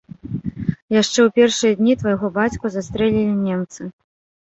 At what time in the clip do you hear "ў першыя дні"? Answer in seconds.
1.27-1.93